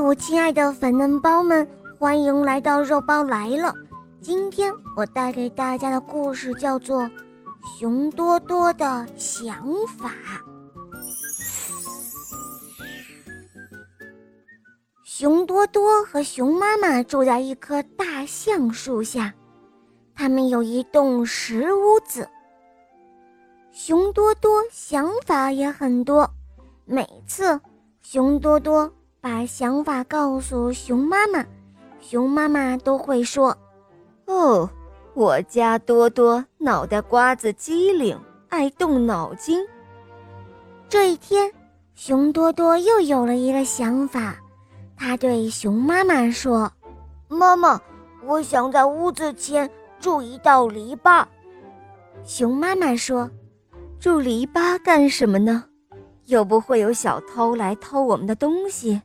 [0.00, 1.66] 我亲爱的粉嫩包们，
[1.98, 3.74] 欢迎来到肉包来了。
[4.20, 7.02] 今天我带给大家的故事叫做
[7.78, 9.56] 《熊多多的想
[9.98, 10.10] 法》。
[15.02, 19.32] 熊多多和熊妈妈住在一棵大橡树下，
[20.14, 22.28] 他们有一栋石屋子。
[23.72, 26.30] 熊多多想法也很多，
[26.84, 27.58] 每次
[28.02, 28.92] 熊多多。
[29.28, 31.44] 把想法告诉熊妈妈，
[32.00, 33.58] 熊妈妈都会说
[34.26, 34.70] ：“哦，
[35.14, 38.16] 我家多多脑袋瓜子机灵，
[38.50, 39.66] 爱动脑筋。”
[40.88, 41.52] 这一天，
[41.96, 44.36] 熊多多又有了一个想法，
[44.96, 46.70] 他对熊妈妈说
[47.26, 47.80] ：“妈妈，
[48.24, 51.26] 我想在屋子前筑一道篱笆。”
[52.22, 53.28] 熊妈妈说
[53.98, 55.64] ：“筑篱笆干什么呢？
[56.26, 59.02] 又不会有小偷来偷我们的东西。”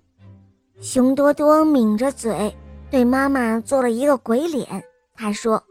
[0.81, 2.57] 熊多多抿着嘴，
[2.89, 4.83] 对妈妈做了一个鬼脸。
[5.15, 5.63] 他说：“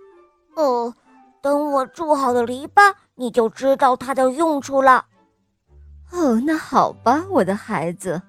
[0.54, 0.94] 哦，
[1.42, 5.06] 等我筑好了篱笆，你就知道它的用处了。”
[6.12, 8.22] 哦，那好吧，我的孩子。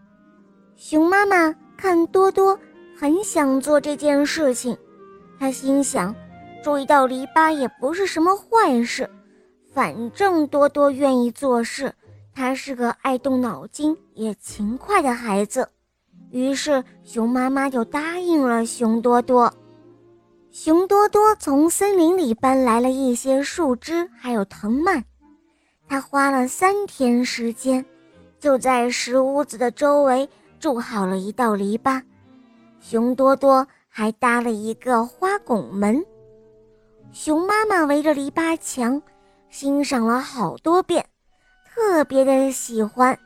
[0.76, 2.58] 熊妈妈看多多
[3.00, 4.76] 很想做这件事情，
[5.40, 6.16] 她心想：
[6.64, 9.08] 筑一道篱笆也不是什么坏事，
[9.72, 11.94] 反正多多愿意做事，
[12.34, 15.70] 他是个爱动脑筋也勤快的孩子。
[16.32, 19.54] 于是，熊妈妈就答应了熊多多。
[20.50, 25.04] 熊多多从森林里搬来了一些树枝，还有藤蔓。
[25.90, 27.86] 他花了三天时间，
[28.40, 32.02] 就在石屋子的周围筑好了一道篱笆。
[32.80, 36.02] 熊多多还搭了一个花拱门。
[37.12, 39.02] 熊妈妈围着篱笆墙
[39.50, 41.06] 欣赏了好多遍，
[41.70, 43.18] 特别的喜欢。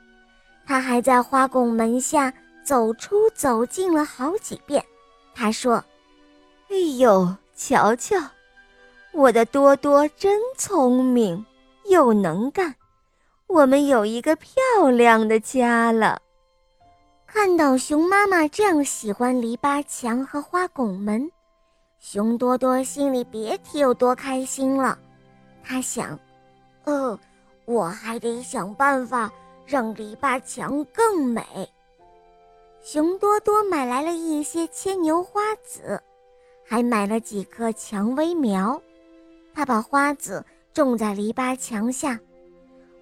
[0.65, 2.33] 她还在花拱门下。
[2.65, 4.83] 走出走进了好几遍，
[5.35, 5.75] 他说
[6.69, 8.17] ：“哎呦，瞧瞧，
[9.13, 11.45] 我的多多真聪明，
[11.85, 12.73] 又能干，
[13.45, 14.51] 我们有一个漂
[14.91, 16.19] 亮的家了。”
[17.27, 21.29] 看到熊妈妈这样喜欢篱笆墙和花拱门，
[21.99, 24.97] 熊多多心里别提有多开心了。
[25.63, 26.17] 他想
[26.85, 27.19] ：“呃，
[27.65, 29.31] 我还得想办法
[29.67, 31.43] 让篱笆墙更美。”
[32.85, 35.99] 熊多多买来了一些牵牛花籽，
[36.63, 38.79] 还买了几棵蔷薇苗。
[39.55, 42.19] 他把花籽种在篱笆墙下，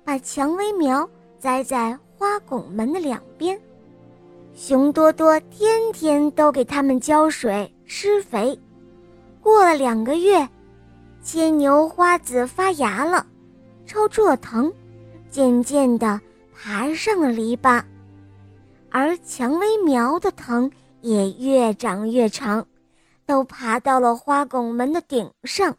[0.05, 1.07] 把蔷薇苗
[1.37, 3.59] 栽在花拱门的两边。
[4.53, 8.57] 熊多多天天都给它们浇水、施肥。
[9.41, 10.47] 过了两个月，
[11.21, 13.27] 牵牛花籽发芽了，
[13.85, 14.71] 抽出了藤，
[15.29, 16.21] 渐渐地
[16.53, 17.83] 爬上了篱笆。
[18.95, 20.71] 而蔷薇苗的藤
[21.01, 22.63] 也越长越长，
[23.25, 25.75] 都爬到了花拱门的顶上。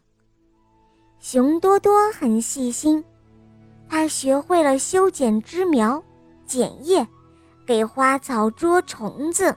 [1.17, 3.01] 熊多多很细心，
[3.87, 6.03] 他学会了修剪枝苗、
[6.45, 7.07] 剪叶，
[7.65, 9.55] 给花草捉虫子。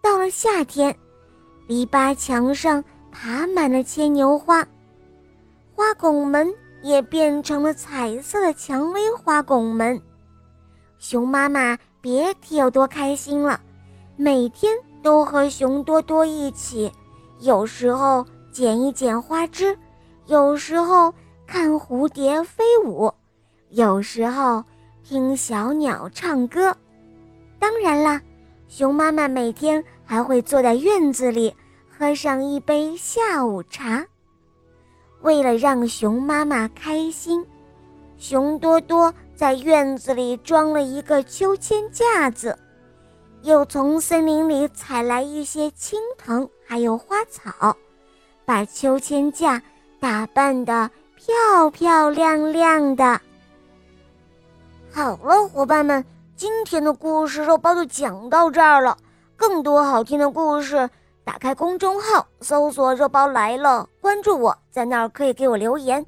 [0.00, 0.96] 到了夏天，
[1.66, 4.64] 篱笆墙上爬满了牵牛花，
[5.74, 10.00] 花拱门也变成了彩色的蔷薇花拱门。
[11.00, 11.76] 熊妈妈。
[12.00, 13.60] 别提有多开心了，
[14.16, 16.90] 每天都和熊多多一起，
[17.40, 19.76] 有时候捡一捡花枝，
[20.26, 21.12] 有时候
[21.46, 23.12] 看蝴蝶飞舞，
[23.70, 24.62] 有时候
[25.02, 26.76] 听小鸟唱歌。
[27.58, 28.20] 当然啦，
[28.68, 31.54] 熊妈妈每天还会坐在院子里
[31.88, 34.04] 喝上一杯下午茶。
[35.22, 37.44] 为了让熊妈妈开心，
[38.16, 39.12] 熊多多。
[39.36, 42.58] 在院子里装了一个秋千架子，
[43.42, 47.76] 又从森林里采来一些青藤，还有花草，
[48.46, 49.62] 把秋千架
[50.00, 53.20] 打扮得漂漂亮亮的。
[54.90, 56.02] 好了，伙伴们，
[56.34, 58.96] 今天的故事肉包就讲到这儿了。
[59.36, 60.88] 更多好听的故事，
[61.24, 66.06] 打开公众号搜索“肉包来了”，关注我，在那儿可以给我留言。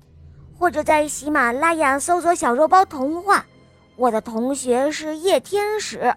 [0.59, 3.47] 或者在喜马拉雅搜索“小肉包童话”，
[3.97, 6.13] 我的同学是夜天使，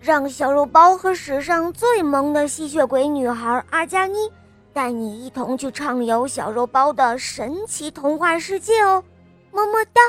[0.00, 4.30] 让小肉包和史上最萌的吸血鬼女孩阿加妮
[4.72, 9.02] 带你一同去畅游小肉包的神奇童话世界哦，
[9.50, 10.00] 么么哒。